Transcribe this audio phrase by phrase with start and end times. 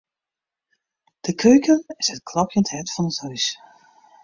[1.25, 3.45] De keuken is it klopjend hert fan it hús.